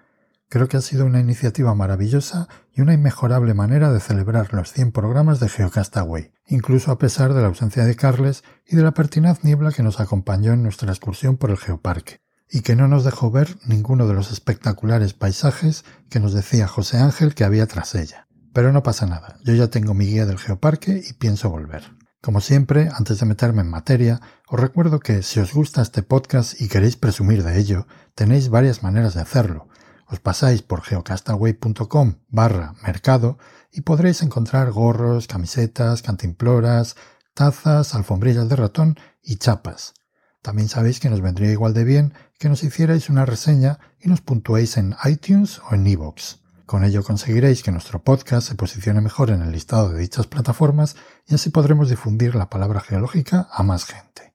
Creo 0.49 0.67
que 0.67 0.77
ha 0.77 0.81
sido 0.81 1.03
una 1.03 1.19
iniciativa 1.19 1.73
maravillosa 1.73 2.47
y 2.71 2.81
una 2.81 2.93
inmejorable 2.93 3.55
manera 3.55 3.91
de 3.91 4.01
celebrar 4.01 4.53
los 4.53 4.71
100 4.71 4.91
programas 4.91 5.39
de 5.39 5.49
Geocastaway, 5.49 6.31
incluso 6.47 6.91
a 6.91 6.97
pesar 6.97 7.33
de 7.33 7.41
la 7.41 7.47
ausencia 7.47 7.85
de 7.85 7.95
Carles 7.95 8.43
y 8.65 8.75
de 8.75 8.83
la 8.83 8.93
pertinaz 8.93 9.43
niebla 9.43 9.71
que 9.71 9.83
nos 9.83 9.99
acompañó 9.99 10.53
en 10.53 10.63
nuestra 10.63 10.91
excursión 10.91 11.37
por 11.37 11.51
el 11.51 11.57
geoparque, 11.57 12.21
y 12.49 12.61
que 12.61 12.75
no 12.75 12.87
nos 12.87 13.03
dejó 13.03 13.31
ver 13.31 13.57
ninguno 13.65 14.07
de 14.07 14.13
los 14.13 14.31
espectaculares 14.31 15.13
paisajes 15.13 15.85
que 16.09 16.19
nos 16.19 16.33
decía 16.33 16.67
José 16.67 16.97
Ángel 16.97 17.33
que 17.35 17.43
había 17.43 17.67
tras 17.67 17.95
ella. 17.95 18.27
Pero 18.53 18.71
no 18.71 18.83
pasa 18.83 19.07
nada, 19.07 19.37
yo 19.43 19.55
ya 19.55 19.69
tengo 19.69 19.93
mi 19.93 20.05
guía 20.05 20.25
del 20.25 20.37
geoparque 20.37 21.01
y 21.07 21.13
pienso 21.13 21.49
volver. 21.49 21.83
Como 22.21 22.39
siempre, 22.39 22.89
antes 22.93 23.19
de 23.19 23.25
meterme 23.25 23.63
en 23.63 23.69
materia, 23.69 24.21
os 24.47 24.57
recuerdo 24.57 24.99
que 24.99 25.23
si 25.23 25.41
os 25.41 25.53
gusta 25.53 25.81
este 25.81 26.03
podcast 26.03 26.61
y 26.61 26.69
queréis 26.69 26.95
presumir 26.95 27.43
de 27.43 27.59
ello, 27.59 27.85
tenéis 28.15 28.47
varias 28.47 28.81
maneras 28.81 29.13
de 29.13 29.19
hacerlo. 29.19 29.67
Os 30.07 30.19
pasáis 30.19 30.61
por 30.61 30.83
geocastaway.com 30.83 32.15
barra 32.29 32.75
mercado 32.81 33.39
y 33.73 33.81
podréis 33.81 34.21
encontrar 34.21 34.71
gorros, 34.71 35.27
camisetas, 35.27 36.01
cantimploras, 36.01 36.95
tazas, 37.33 37.95
alfombrillas 37.95 38.47
de 38.47 38.55
ratón 38.55 38.99
y 39.23 39.37
chapas. 39.37 39.93
También 40.41 40.69
sabéis 40.69 40.99
que 40.99 41.09
nos 41.09 41.21
vendría 41.21 41.51
igual 41.51 41.73
de 41.73 41.83
bien 41.83 42.13
que 42.37 42.49
nos 42.49 42.63
hicierais 42.63 43.09
una 43.09 43.25
reseña 43.25 43.79
y 43.99 44.09
nos 44.09 44.21
puntuéis 44.21 44.77
en 44.77 44.95
iTunes 45.05 45.59
o 45.69 45.73
en 45.73 45.87
iVoox. 45.87 46.43
Con 46.65 46.83
ello 46.83 47.03
conseguiréis 47.03 47.63
que 47.63 47.71
nuestro 47.71 48.03
podcast 48.03 48.47
se 48.47 48.55
posicione 48.55 49.01
mejor 49.01 49.29
en 49.29 49.41
el 49.41 49.51
listado 49.51 49.89
de 49.89 49.99
dichas 49.99 50.27
plataformas 50.27 50.95
y 51.25 51.35
así 51.35 51.49
podremos 51.49 51.89
difundir 51.89 52.35
la 52.35 52.49
palabra 52.49 52.81
geológica 52.81 53.47
a 53.51 53.63
más 53.63 53.85
gente. 53.85 54.33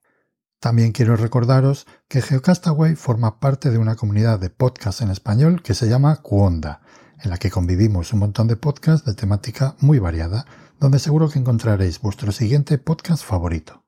También 0.60 0.92
quiero 0.92 1.14
recordaros 1.16 1.86
que 2.08 2.20
Geocastaway 2.20 2.96
forma 2.96 3.38
parte 3.38 3.70
de 3.70 3.78
una 3.78 3.94
comunidad 3.94 4.40
de 4.40 4.50
podcasts 4.50 5.02
en 5.02 5.10
español 5.10 5.62
que 5.62 5.74
se 5.74 5.88
llama 5.88 6.16
Cuonda, 6.16 6.80
en 7.22 7.30
la 7.30 7.38
que 7.38 7.50
convivimos 7.50 8.12
un 8.12 8.20
montón 8.20 8.46
de 8.46 8.56
podcasts 8.56 9.06
de 9.06 9.14
temática 9.14 9.76
muy 9.80 9.98
variada, 9.98 10.46
donde 10.80 10.98
seguro 10.98 11.28
que 11.28 11.38
encontraréis 11.38 12.00
vuestro 12.00 12.32
siguiente 12.32 12.78
podcast 12.78 13.24
favorito. 13.24 13.84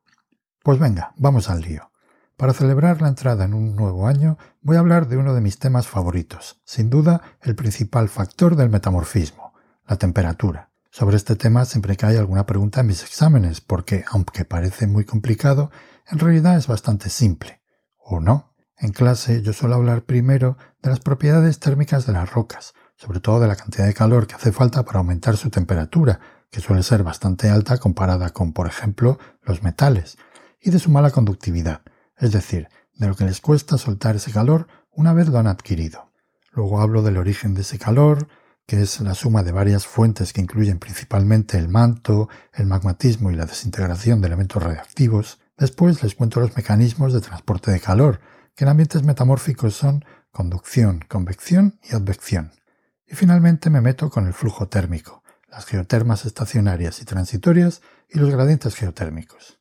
Pues 0.63 0.79
venga, 0.79 1.15
vamos 1.17 1.49
al 1.49 1.63
lío. 1.63 1.91
Para 2.37 2.55
celebrar 2.55 3.03
la 3.03 3.09
entrada 3.09 3.45
en 3.45 3.55
un 3.55 3.77
nuevo 3.77 4.07
año, 4.07 4.39
voy 4.63 4.77
a 4.77 4.81
hablar 4.81 5.09
de 5.09 5.19
uno 5.19 5.35
de 5.35 5.41
mis 5.41 5.59
temas 5.59 5.87
favoritos, 5.87 6.61
sin 6.65 6.89
duda 6.89 7.21
el 7.43 7.55
principal 7.55 8.09
factor 8.09 8.57
del 8.57 8.71
metamorfismo, 8.71 9.53
la 9.87 9.97
temperatura. 9.97 10.73
Sobre 10.91 11.17
este 11.17 11.37
tema 11.37 11.65
siempre 11.67 11.97
cae 11.97 12.19
alguna 12.19 12.47
pregunta 12.47 12.81
en 12.81 12.89
mis 12.89 13.03
exámenes, 13.03 13.61
porque, 13.61 14.05
aunque 14.11 14.45
parece 14.45 14.87
muy 14.87 15.05
complicado, 15.05 15.71
en 16.09 16.19
realidad 16.19 16.57
es 16.57 16.67
bastante 16.67 17.11
simple. 17.11 17.63
¿O 17.97 18.21
no? 18.21 18.55
En 18.77 18.93
clase 18.93 19.43
yo 19.43 19.53
suelo 19.53 19.77
hablar 19.77 20.03
primero 20.03 20.57
de 20.83 20.91
las 20.91 21.01
propiedades 21.01 21.61
térmicas 21.61 22.07
de 22.07 22.15
las 22.15 22.33
rocas, 22.33 22.73
sobre 23.01 23.21
todo 23.21 23.41
de 23.41 23.49
la 23.49 23.57
cantidad 23.57 23.87
de 23.87 23.95
calor 23.95 24.27
que 24.27 24.35
hace 24.35 24.53
falta 24.53 24.85
para 24.85 24.99
aumentar 24.99 25.39
su 25.39 25.49
temperatura, 25.49 26.21
que 26.51 26.61
suele 26.61 26.83
ser 26.83 27.03
bastante 27.03 27.49
alta 27.49 27.79
comparada 27.79 28.31
con, 28.31 28.53
por 28.53 28.67
ejemplo, 28.67 29.19
los 29.43 29.63
metales, 29.63 30.19
y 30.61 30.71
de 30.71 30.79
su 30.79 30.91
mala 30.91 31.11
conductividad, 31.11 31.81
es 32.19 32.33
decir, 32.33 32.69
de 32.95 33.09
lo 33.09 33.17
que 33.17 33.25
les 33.25 33.41
cuesta 33.41 33.79
soltar 33.79 34.17
ese 34.17 34.33
calor 34.33 34.67
una 34.91 35.15
vez 35.15 35.29
lo 35.29 35.39
han 35.39 35.47
adquirido. 35.47 36.13
Luego 36.53 36.83
hablo 36.83 37.01
del 37.03 37.17
origen 37.17 37.55
de 37.55 37.63
ese 37.63 37.79
calor, 37.79 38.29
que 38.67 38.83
es 38.83 39.01
la 39.01 39.15
suma 39.15 39.43
de 39.43 39.53
varias 39.53 39.87
fuentes 39.87 40.35
que 40.35 40.43
incluyen 40.43 40.79
principalmente 40.79 41.57
el 41.57 41.69
manto, 41.69 42.29
el 42.53 42.67
magmatismo 42.67 43.31
y 43.31 43.35
la 43.35 43.47
desintegración 43.47 44.21
de 44.21 44.27
elementos 44.27 44.63
radiactivos. 44.63 45.39
Después 45.57 46.03
les 46.03 46.15
cuento 46.15 46.41
los 46.41 46.55
mecanismos 46.55 47.15
de 47.15 47.23
transporte 47.23 47.71
de 47.71 47.81
calor, 47.81 48.21
que 48.55 48.65
en 48.65 48.71
ambientes 48.71 49.03
metamórficos 49.05 49.75
son 49.75 50.05
conducción, 50.33 51.03
convección 51.09 51.81
y 51.83 51.95
advección. 51.95 52.53
Y 53.11 53.17
finalmente 53.17 53.71
me 53.71 53.81
meto 53.81 54.09
con 54.09 54.29
el 54.29 54.33
flujo 54.33 54.69
térmico, 54.69 55.25
las 55.51 55.67
geotermas 55.67 56.25
estacionarias 56.25 57.03
y 57.03 57.05
transitorias 57.05 57.83
y 58.09 58.21
los 58.21 58.31
gradientes 58.31 58.77
geotérmicos. 58.77 59.59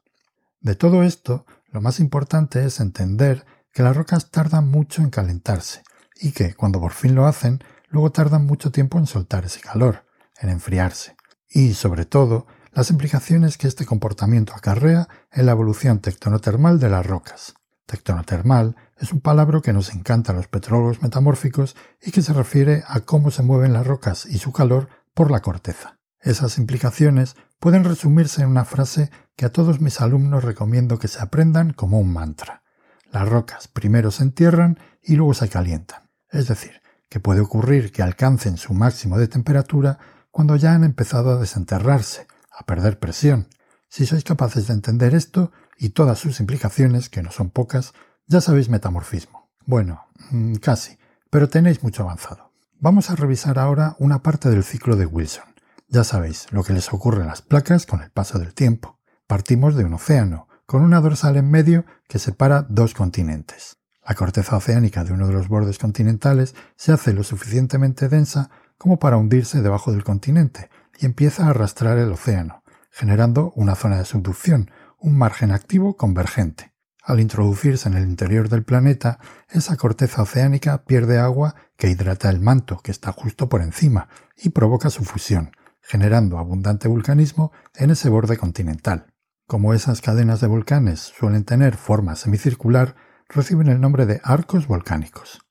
De 0.62 0.76
todo 0.76 1.02
esto 1.02 1.48
lo 1.72 1.82
más 1.82 2.00
importante 2.00 2.64
es 2.64 2.80
entender 2.80 3.46
que 3.74 3.82
las 3.82 3.98
rocas 3.98 4.30
tardan 4.30 4.68
mucho 4.68 5.02
en 5.02 5.10
calentarse 5.10 5.82
y 6.16 6.32
que, 6.32 6.54
cuando 6.54 6.80
por 6.80 6.92
fin 6.92 7.16
lo 7.16 7.26
hacen, 7.26 7.64
luego 7.90 8.12
tardan 8.12 8.46
mucho 8.46 8.72
tiempo 8.72 9.00
en 9.00 9.08
soltar 9.08 9.46
ese 9.46 9.62
calor, 9.62 10.06
en 10.40 10.50
enfriarse. 10.50 11.16
Y, 11.50 11.74
sobre 11.74 12.06
todo, 12.06 12.46
las 12.72 12.92
implicaciones 12.92 13.58
que 13.58 13.68
este 13.68 13.86
comportamiento 13.86 14.54
acarrea 14.54 15.08
en 15.32 15.48
la 15.48 15.54
evolución 15.54 16.00
tectonotermal 16.00 16.80
de 16.80 16.90
las 16.90 17.06
rocas. 17.06 17.56
Tectonotermal 17.88 18.76
es 19.00 19.14
un 19.14 19.22
palabra 19.22 19.62
que 19.62 19.74
nos 19.74 19.94
encanta 19.94 20.34
a 20.34 20.36
los 20.36 20.48
petrólogos 20.48 21.02
metamórficos 21.02 21.76
y 22.02 22.12
que 22.12 22.22
se 22.22 22.34
refiere 22.34 22.84
a 22.88 23.00
cómo 23.02 23.32
se 23.32 23.44
mueven 23.44 23.74
las 23.74 23.88
rocas 23.88 24.26
y 24.26 24.40
su 24.40 24.52
calor 24.52 24.90
por 25.14 25.32
la 25.32 25.42
corteza. 25.42 26.00
Esas 26.22 26.58
implicaciones 26.58 27.36
pueden 27.60 27.86
resumirse 27.86 28.42
en 28.42 28.50
una 28.50 28.66
frase 28.66 29.10
que 29.38 29.46
a 29.46 29.52
todos 29.52 29.80
mis 29.80 30.02
alumnos 30.02 30.44
recomiendo 30.44 31.00
que 31.00 31.08
se 31.08 31.22
aprendan 31.22 31.72
como 31.72 32.00
un 32.00 32.12
mantra. 32.12 32.64
Las 33.10 33.28
rocas 33.28 33.70
primero 33.70 34.12
se 34.12 34.24
entierran 34.24 34.80
y 35.02 35.16
luego 35.16 35.34
se 35.34 35.48
calientan. 35.48 36.10
Es 36.30 36.48
decir, 36.48 36.82
que 37.08 37.22
puede 37.22 37.40
ocurrir 37.40 37.92
que 37.92 38.04
alcancen 38.04 38.58
su 38.58 38.74
máximo 38.74 39.18
de 39.18 39.30
temperatura 39.30 39.98
cuando 40.30 40.58
ya 40.58 40.74
han 40.74 40.84
empezado 40.84 41.32
a 41.32 41.40
desenterrarse, 41.40 42.28
a 42.52 42.66
perder 42.66 43.00
presión. 43.00 43.48
Si 43.88 44.06
sois 44.06 44.24
capaces 44.24 44.68
de 44.68 44.74
entender 44.74 45.16
esto 45.16 45.52
y 45.78 45.90
todas 45.90 46.20
sus 46.20 46.40
implicaciones, 46.40 47.10
que 47.10 47.24
no 47.24 47.32
son 47.32 47.50
pocas, 47.50 47.94
ya 48.30 48.42
sabéis 48.42 48.70
metamorfismo. 48.70 49.50
Bueno, 49.66 50.06
mm, 50.30 50.56
casi, 50.56 50.98
pero 51.32 51.50
tenéis 51.50 51.84
mucho 51.84 52.04
avanzado. 52.04 52.52
Vamos 52.80 53.10
a 53.10 53.16
revisar 53.16 53.58
ahora 53.58 53.96
una 53.98 54.22
parte 54.22 54.50
del 54.50 54.64
ciclo 54.64 54.96
de 54.96 55.08
Wilson. 55.08 55.46
Ya 55.88 56.04
sabéis 56.04 56.46
lo 56.52 56.64
que 56.64 56.74
les 56.74 56.94
ocurre 56.94 57.24
a 57.24 57.26
las 57.26 57.42
placas 57.42 57.88
con 57.88 58.04
el 58.04 58.12
paso 58.12 58.38
del 58.38 58.54
tiempo. 58.54 59.00
Partimos 59.26 59.76
de 59.76 59.84
un 59.84 59.96
océano, 59.96 60.48
con 60.68 60.84
una 60.84 61.02
dorsal 61.02 61.38
en 61.38 61.50
medio 61.50 61.86
que 62.08 62.20
separa 62.20 62.68
dos 62.70 62.94
continentes. 62.94 63.78
La 64.08 64.14
corteza 64.14 64.58
oceánica 64.58 65.04
de 65.04 65.14
uno 65.14 65.26
de 65.26 65.34
los 65.34 65.48
bordes 65.48 65.80
continentales 65.80 66.54
se 66.76 66.92
hace 66.92 67.14
lo 67.14 67.24
suficientemente 67.24 68.10
densa 68.10 68.52
como 68.78 69.00
para 69.00 69.18
hundirse 69.18 69.64
debajo 69.64 69.92
del 69.92 70.04
continente 70.04 70.70
y 71.00 71.08
empieza 71.08 71.46
a 71.46 71.50
arrastrar 71.50 71.98
el 71.98 72.12
océano, 72.12 72.62
generando 72.92 73.52
una 73.56 73.74
zona 73.74 73.98
de 73.98 74.06
subducción, 74.06 74.70
un 75.00 75.18
margen 75.18 75.52
activo 75.52 75.98
convergente. 75.98 76.69
Al 77.10 77.20
introducirse 77.20 77.90
en 77.90 77.96
el 77.96 78.08
interior 78.08 78.50
del 78.50 78.62
planeta, 78.62 79.18
esa 79.50 79.76
corteza 79.78 80.22
oceánica 80.22 80.84
pierde 80.84 81.18
agua 81.18 81.56
que 81.76 81.90
hidrata 81.90 82.30
el 82.30 82.40
manto 82.40 82.82
que 82.84 82.92
está 82.92 83.12
justo 83.12 83.50
por 83.50 83.64
encima 83.64 84.10
y 84.38 84.50
provoca 84.50 84.92
su 84.92 85.04
fusión, 85.04 85.50
generando 85.82 86.38
abundante 86.38 86.88
vulcanismo 86.88 87.52
en 87.74 87.90
ese 87.90 88.10
borde 88.10 88.38
continental. 88.38 89.08
Como 89.48 89.74
esas 89.74 90.02
cadenas 90.02 90.40
de 90.40 90.46
volcanes 90.46 91.00
suelen 91.00 91.46
tener 91.46 91.78
forma 91.78 92.16
semicircular, 92.16 92.96
reciben 93.28 93.70
el 93.70 93.82
nombre 93.82 94.06
de 94.06 94.22
arcos 94.24 94.68
volcánicos. 94.68 95.42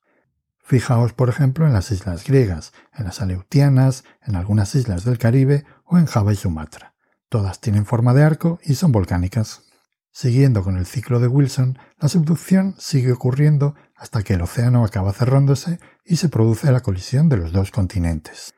Fijaos, 0.59 1.11
por 1.11 1.27
ejemplo, 1.27 1.67
en 1.67 1.73
las 1.73 1.91
islas 1.91 2.23
griegas, 2.23 2.71
en 2.95 3.03
las 3.03 3.21
Aleutianas, 3.21 4.05
en 4.25 4.37
algunas 4.37 4.75
islas 4.75 5.03
del 5.03 5.17
Caribe 5.17 5.65
o 5.83 5.97
en 5.97 6.05
Java 6.05 6.31
y 6.31 6.37
Sumatra. 6.37 6.93
Todas 7.27 7.59
tienen 7.59 7.85
forma 7.85 8.13
de 8.13 8.23
arco 8.23 8.59
y 8.63 8.75
son 8.75 8.93
volcánicas. 8.93 9.68
Siguiendo 10.21 10.65
con 10.65 10.75
el 10.75 10.85
ciclo 10.85 11.21
de 11.21 11.29
Wilson, 11.29 11.79
la 11.97 12.09
subducción 12.09 12.75
sigue 12.77 13.13
ocurriendo 13.13 13.75
hasta 13.95 14.21
que 14.21 14.33
el 14.33 14.41
océano 14.41 14.83
acaba 14.83 15.13
cerrándose 15.13 15.79
y 16.03 16.17
se 16.17 16.27
produce 16.27 16.69
la 16.73 16.81
colisión 16.81 17.29
de 17.29 17.37
los 17.37 17.53
dos 17.53 17.71
continentes. 17.71 18.53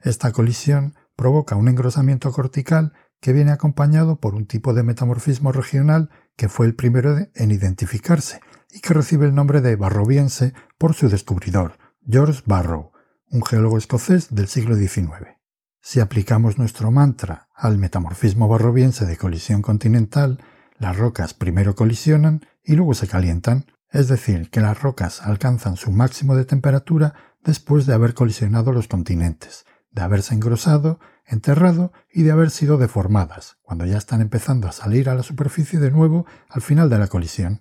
Esta 0.00 0.32
colisión 0.32 0.94
provoca 1.14 1.56
un 1.56 1.68
engrosamiento 1.68 2.32
cortical 2.32 2.94
que 3.20 3.34
viene 3.34 3.50
acompañado 3.50 4.18
por 4.18 4.34
un 4.34 4.46
tipo 4.46 4.72
de 4.72 4.82
metamorfismo 4.82 5.52
regional 5.52 6.08
que 6.36 6.48
fue 6.48 6.64
el 6.64 6.74
primero 6.74 7.18
en 7.34 7.50
identificarse 7.50 8.40
y 8.70 8.80
que 8.80 8.94
recibe 8.94 9.26
el 9.26 9.34
nombre 9.34 9.60
de 9.60 9.76
barroviense 9.76 10.54
por 10.78 10.94
su 10.94 11.10
descubridor, 11.10 11.76
George 12.08 12.40
Barrow, 12.46 12.92
un 13.30 13.44
geólogo 13.44 13.76
escocés 13.76 14.34
del 14.34 14.48
siglo 14.48 14.74
XIX. 14.74 15.36
Si 15.82 16.00
aplicamos 16.00 16.56
nuestro 16.56 16.90
mantra 16.90 17.50
al 17.54 17.76
metamorfismo 17.76 18.48
barroviense 18.48 19.04
de 19.04 19.18
colisión 19.18 19.60
continental, 19.60 20.42
las 20.78 20.96
rocas 20.96 21.34
primero 21.34 21.74
colisionan 21.74 22.46
y 22.62 22.76
luego 22.76 22.94
se 22.94 23.08
calientan, 23.08 23.66
es 23.90 24.08
decir, 24.08 24.50
que 24.50 24.60
las 24.60 24.80
rocas 24.80 25.22
alcanzan 25.22 25.76
su 25.76 25.90
máximo 25.90 26.36
de 26.36 26.44
temperatura 26.44 27.14
después 27.42 27.86
de 27.86 27.94
haber 27.94 28.14
colisionado 28.14 28.72
los 28.72 28.88
continentes, 28.88 29.64
de 29.90 30.02
haberse 30.02 30.34
engrosado 30.34 30.98
enterrado 31.28 31.92
y 32.10 32.22
de 32.22 32.32
haber 32.32 32.50
sido 32.50 32.78
deformadas, 32.78 33.58
cuando 33.62 33.84
ya 33.84 33.98
están 33.98 34.20
empezando 34.20 34.66
a 34.66 34.72
salir 34.72 35.08
a 35.08 35.14
la 35.14 35.22
superficie 35.22 35.78
de 35.78 35.90
nuevo 35.90 36.26
al 36.48 36.62
final 36.62 36.88
de 36.88 36.98
la 36.98 37.08
colisión. 37.08 37.60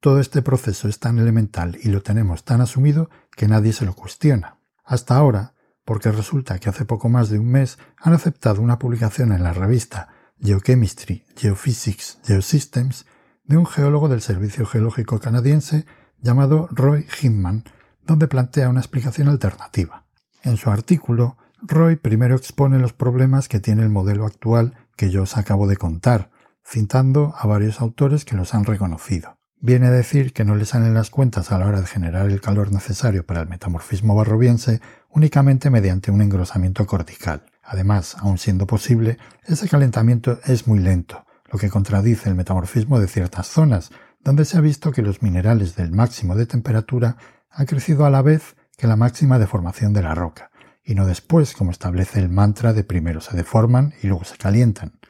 Todo 0.00 0.20
este 0.20 0.40
proceso 0.40 0.88
es 0.88 1.00
tan 1.00 1.18
elemental 1.18 1.78
y 1.82 1.88
lo 1.88 2.02
tenemos 2.02 2.44
tan 2.44 2.60
asumido 2.60 3.10
que 3.36 3.48
nadie 3.48 3.72
se 3.72 3.84
lo 3.84 3.94
cuestiona. 3.94 4.60
Hasta 4.84 5.16
ahora, 5.16 5.54
porque 5.84 6.12
resulta 6.12 6.58
que 6.58 6.68
hace 6.68 6.84
poco 6.84 7.08
más 7.08 7.28
de 7.28 7.38
un 7.38 7.50
mes 7.50 7.78
han 7.96 8.12
aceptado 8.12 8.62
una 8.62 8.78
publicación 8.78 9.32
en 9.32 9.42
la 9.42 9.52
revista 9.52 10.08
Geochemistry, 10.40 11.24
Geophysics, 11.36 12.18
Geosystems 12.24 13.06
de 13.44 13.56
un 13.56 13.66
geólogo 13.66 14.08
del 14.08 14.20
Servicio 14.20 14.66
Geológico 14.66 15.18
Canadiense 15.20 15.86
llamado 16.20 16.68
Roy 16.70 17.06
Hinman, 17.20 17.64
donde 18.04 18.28
plantea 18.28 18.68
una 18.68 18.80
explicación 18.80 19.28
alternativa. 19.28 20.04
En 20.42 20.56
su 20.56 20.70
artículo, 20.70 21.36
Roy 21.62 21.96
primero 21.96 22.36
expone 22.36 22.78
los 22.78 22.92
problemas 22.92 23.48
que 23.48 23.60
tiene 23.60 23.82
el 23.82 23.88
modelo 23.88 24.26
actual 24.26 24.74
que 24.96 25.10
yo 25.10 25.22
os 25.22 25.36
acabo 25.36 25.66
de 25.66 25.76
contar, 25.76 26.30
citando 26.64 27.34
a 27.38 27.46
varios 27.46 27.80
autores 27.80 28.24
que 28.24 28.36
los 28.36 28.54
han 28.54 28.64
reconocido. 28.64 29.38
Viene 29.58 29.86
a 29.86 29.90
decir 29.90 30.32
que 30.32 30.44
no 30.44 30.54
le 30.54 30.66
salen 30.66 30.94
las 30.94 31.10
cuentas 31.10 31.50
a 31.50 31.58
la 31.58 31.66
hora 31.66 31.80
de 31.80 31.86
generar 31.86 32.26
el 32.26 32.40
calor 32.40 32.72
necesario 32.72 33.24
para 33.24 33.40
el 33.40 33.48
metamorfismo 33.48 34.14
barroviense 34.14 34.80
únicamente 35.08 35.70
mediante 35.70 36.10
un 36.10 36.20
engrosamiento 36.20 36.86
cortical. 36.86 37.46
Además, 37.66 38.16
aun 38.20 38.38
siendo 38.38 38.66
posible, 38.66 39.18
ese 39.44 39.68
calentamiento 39.68 40.38
es 40.44 40.68
muy 40.68 40.78
lento, 40.78 41.26
lo 41.50 41.58
que 41.58 41.68
contradice 41.68 42.28
el 42.28 42.36
metamorfismo 42.36 43.00
de 43.00 43.08
ciertas 43.08 43.48
zonas, 43.48 43.90
donde 44.20 44.44
se 44.44 44.56
ha 44.56 44.60
visto 44.60 44.92
que 44.92 45.02
los 45.02 45.20
minerales 45.20 45.74
del 45.74 45.90
máximo 45.90 46.36
de 46.36 46.46
temperatura 46.46 47.16
han 47.50 47.66
crecido 47.66 48.06
a 48.06 48.10
la 48.10 48.22
vez 48.22 48.56
que 48.76 48.86
la 48.86 48.96
máxima 48.96 49.38
deformación 49.38 49.92
de 49.92 50.02
la 50.02 50.14
roca, 50.14 50.50
y 50.84 50.94
no 50.94 51.06
después, 51.06 51.54
como 51.54 51.72
establece 51.72 52.20
el 52.20 52.28
mantra 52.28 52.72
de 52.72 52.84
primero 52.84 53.20
se 53.20 53.36
deforman 53.36 53.94
y 54.00 54.06
luego 54.06 54.24
se 54.24 54.36
calientan. 54.36 55.00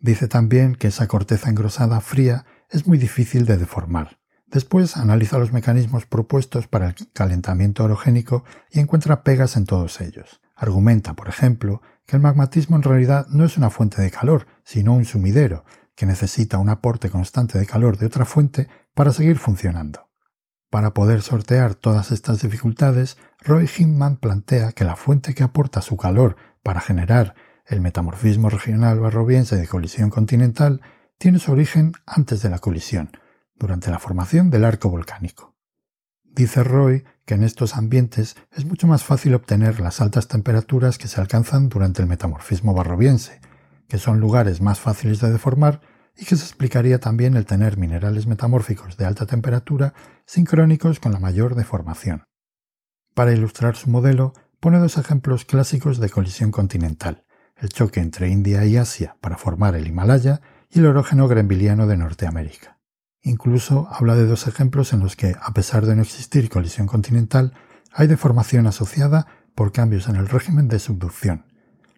Dice 0.00 0.26
también 0.26 0.74
que 0.74 0.88
esa 0.88 1.06
corteza 1.06 1.48
engrosada 1.48 2.00
fría 2.00 2.44
es 2.70 2.88
muy 2.88 2.98
difícil 2.98 3.46
de 3.46 3.56
deformar. 3.56 4.18
Después 4.46 4.96
analiza 4.96 5.38
los 5.38 5.52
mecanismos 5.52 6.06
propuestos 6.06 6.66
para 6.66 6.88
el 6.88 6.94
calentamiento 7.12 7.84
orogénico 7.84 8.44
y 8.70 8.80
encuentra 8.80 9.22
pegas 9.22 9.56
en 9.56 9.66
todos 9.66 10.00
ellos. 10.00 10.40
Argumenta, 10.54 11.14
por 11.14 11.28
ejemplo, 11.28 11.82
que 12.06 12.16
el 12.16 12.22
magmatismo 12.22 12.76
en 12.76 12.82
realidad 12.82 13.26
no 13.28 13.44
es 13.44 13.56
una 13.56 13.70
fuente 13.70 14.00
de 14.00 14.10
calor, 14.10 14.46
sino 14.62 14.94
un 14.94 15.04
sumidero, 15.04 15.64
que 15.94 16.06
necesita 16.06 16.58
un 16.58 16.68
aporte 16.68 17.10
constante 17.10 17.58
de 17.58 17.66
calor 17.66 17.98
de 17.98 18.06
otra 18.06 18.24
fuente 18.24 18.68
para 18.94 19.12
seguir 19.12 19.38
funcionando. 19.38 20.08
Para 20.70 20.92
poder 20.92 21.22
sortear 21.22 21.74
todas 21.74 22.10
estas 22.10 22.42
dificultades, 22.42 23.16
Roy 23.40 23.70
Hinman 23.78 24.16
plantea 24.16 24.72
que 24.72 24.84
la 24.84 24.96
fuente 24.96 25.34
que 25.34 25.44
aporta 25.44 25.80
su 25.80 25.96
calor 25.96 26.36
para 26.62 26.80
generar 26.80 27.34
el 27.66 27.80
metamorfismo 27.80 28.50
regional 28.50 28.98
barroviense 28.98 29.56
de 29.56 29.68
colisión 29.68 30.10
continental 30.10 30.80
tiene 31.18 31.38
su 31.38 31.52
origen 31.52 31.92
antes 32.06 32.42
de 32.42 32.50
la 32.50 32.58
colisión, 32.58 33.10
durante 33.54 33.90
la 33.90 33.98
formación 33.98 34.50
del 34.50 34.64
arco 34.64 34.90
volcánico. 34.90 35.53
Dice 36.34 36.64
Roy 36.64 37.04
que 37.26 37.34
en 37.34 37.44
estos 37.44 37.76
ambientes 37.76 38.36
es 38.50 38.64
mucho 38.64 38.88
más 38.88 39.04
fácil 39.04 39.34
obtener 39.34 39.78
las 39.78 40.00
altas 40.00 40.26
temperaturas 40.26 40.98
que 40.98 41.06
se 41.06 41.20
alcanzan 41.20 41.68
durante 41.68 42.02
el 42.02 42.08
metamorfismo 42.08 42.74
barroviense, 42.74 43.40
que 43.88 43.98
son 43.98 44.18
lugares 44.18 44.60
más 44.60 44.80
fáciles 44.80 45.20
de 45.20 45.30
deformar 45.30 45.80
y 46.16 46.24
que 46.24 46.34
se 46.34 46.44
explicaría 46.44 46.98
también 46.98 47.36
el 47.36 47.46
tener 47.46 47.76
minerales 47.76 48.26
metamórficos 48.26 48.96
de 48.96 49.04
alta 49.04 49.26
temperatura 49.26 49.94
sincrónicos 50.26 50.98
con 50.98 51.12
la 51.12 51.20
mayor 51.20 51.54
deformación. 51.54 52.24
Para 53.14 53.32
ilustrar 53.32 53.76
su 53.76 53.88
modelo, 53.88 54.32
pone 54.58 54.80
dos 54.80 54.98
ejemplos 54.98 55.44
clásicos 55.44 55.98
de 55.98 56.10
colisión 56.10 56.50
continental, 56.50 57.24
el 57.56 57.68
choque 57.68 58.00
entre 58.00 58.28
India 58.28 58.64
y 58.64 58.76
Asia 58.76 59.16
para 59.20 59.36
formar 59.36 59.76
el 59.76 59.86
Himalaya 59.86 60.40
y 60.68 60.80
el 60.80 60.86
orógeno 60.86 61.28
grenviliano 61.28 61.86
de 61.86 61.96
Norteamérica. 61.96 62.73
Incluso 63.26 63.88
habla 63.90 64.14
de 64.16 64.26
dos 64.26 64.46
ejemplos 64.46 64.92
en 64.92 65.00
los 65.00 65.16
que, 65.16 65.34
a 65.40 65.52
pesar 65.54 65.86
de 65.86 65.96
no 65.96 66.02
existir 66.02 66.50
colisión 66.50 66.86
continental, 66.86 67.54
hay 67.90 68.06
deformación 68.06 68.66
asociada 68.66 69.26
por 69.54 69.72
cambios 69.72 70.08
en 70.08 70.16
el 70.16 70.28
régimen 70.28 70.68
de 70.68 70.78
subducción, 70.78 71.46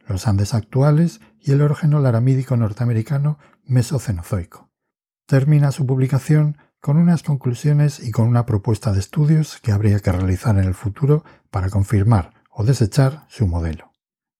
los 0.06 0.28
Andes 0.28 0.54
actuales 0.54 1.21
y 1.40 1.50
el 1.50 1.62
orógeno 1.62 1.99
laramídico 1.99 2.56
norteamericano 2.56 3.40
mesocenozoico. 3.64 4.71
Termina 5.26 5.73
su 5.73 5.85
publicación 5.85 6.59
con 6.80 6.97
unas 6.97 7.25
conclusiones 7.25 7.99
y 7.99 8.12
con 8.12 8.28
una 8.28 8.47
propuesta 8.47 8.92
de 8.92 9.00
estudios 9.00 9.59
que 9.61 9.73
habría 9.73 9.99
que 9.99 10.12
realizar 10.12 10.56
en 10.56 10.64
el 10.64 10.75
futuro 10.75 11.25
para 11.50 11.71
confirmar 11.71 12.34
o 12.52 12.62
desechar 12.62 13.26
su 13.28 13.49
modelo. 13.49 13.91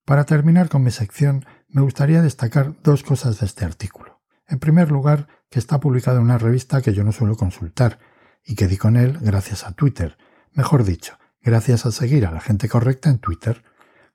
Para 0.05 0.23
terminar 0.23 0.69
con 0.69 0.83
mi 0.83 0.91
sección, 0.91 1.45
me 1.67 1.81
gustaría 1.81 2.21
destacar 2.21 2.81
dos 2.81 3.03
cosas 3.03 3.41
de 3.41 3.45
este 3.45 3.65
artículo. 3.65 4.16
En 4.47 4.59
primer 4.59 4.91
lugar, 4.91 5.27
que 5.49 5.59
está 5.59 5.79
publicado 5.79 6.17
en 6.17 6.23
una 6.23 6.37
revista 6.37 6.81
que 6.81 6.93
yo 6.93 7.03
no 7.03 7.11
suelo 7.11 7.35
consultar 7.35 7.99
y 8.45 8.55
que 8.55 8.67
di 8.67 8.77
con 8.77 8.95
él 8.95 9.17
gracias 9.21 9.65
a 9.65 9.73
Twitter, 9.73 10.17
mejor 10.53 10.85
dicho, 10.85 11.17
gracias 11.41 11.85
a 11.85 11.91
seguir 11.91 12.25
a 12.25 12.31
la 12.31 12.39
gente 12.39 12.69
correcta 12.69 13.09
en 13.09 13.19
Twitter. 13.19 13.63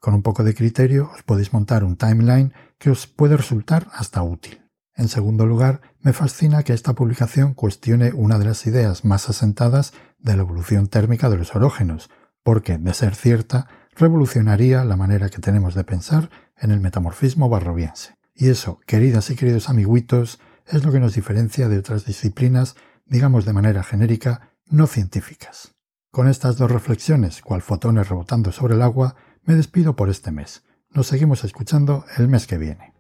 Con 0.01 0.15
un 0.15 0.23
poco 0.23 0.43
de 0.43 0.55
criterio 0.55 1.11
os 1.15 1.23
podéis 1.23 1.53
montar 1.53 1.85
un 1.85 1.97
timeline 1.97 2.55
que 2.79 2.91
os 2.91 3.07
puede 3.07 3.37
resultar 3.37 3.89
hasta 3.93 4.23
útil. 4.23 4.63
En 4.95 5.09
segundo 5.09 5.47
lugar, 5.47 5.81
me 6.01 6.13
fascina 6.13 6.63
que 6.63 6.73
esta 6.73 6.95
publicación 6.95 7.55
cuestione 7.55 8.13
una 8.13 8.39
de 8.39 8.45
las 8.47 8.67
ideas 8.67 9.05
más 9.05 9.29
asentadas 9.29 9.93
de 10.19 10.37
la 10.37 10.43
evolución 10.43 10.89
térmica 10.89 11.31
de 11.31 11.39
los 11.39 11.55
orógenos, 11.55 12.11
porque, 12.43 12.79
de 12.79 12.95
ser 12.95 13.15
cierta, 13.15 13.69
revolucionaría 13.97 14.85
la 14.85 14.97
manera 14.97 15.29
que 15.29 15.39
tenemos 15.39 15.75
de 15.75 15.85
pensar 15.85 16.31
en 16.59 16.71
el 16.71 16.81
metamorfismo 16.81 17.49
barroviense. 17.49 18.17
Y 18.35 18.49
eso, 18.49 18.81
queridas 18.87 19.29
y 19.31 19.37
queridos 19.37 19.69
amiguitos, 19.69 20.41
es 20.67 20.85
lo 20.85 20.93
que 20.93 21.01
nos 21.01 21.15
diferencia 21.15 21.69
de 21.69 21.79
otras 21.79 22.07
disciplinas, 22.07 22.77
digamos 23.07 23.45
de 23.45 23.53
manera 23.53 23.83
genérica, 23.83 24.53
no 24.67 24.87
científicas. 24.87 25.75
Con 26.11 26.29
estas 26.29 26.57
dos 26.57 26.71
reflexiones, 26.71 27.43
cual 27.43 27.63
fotones 27.63 28.09
rebotando 28.09 28.53
sobre 28.53 28.75
el 28.75 28.83
agua, 28.83 29.17
me 29.45 29.55
despido 29.55 29.97
por 29.97 30.11
este 30.11 30.31
mes. 30.31 30.63
Nos 30.91 31.07
seguimos 31.07 31.43
escuchando 31.45 32.05
el 32.17 32.29
mes 32.29 32.47
que 32.47 32.59
viene. 32.59 32.93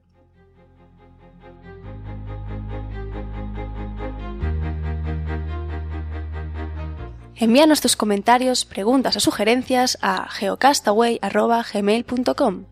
Envíanos 7.36 7.80
tus 7.80 7.96
comentarios, 7.96 8.64
preguntas 8.64 9.16
o 9.16 9.20
sugerencias 9.20 9.98
a 10.00 10.28
geocastaway.gmail.com. 10.30 12.71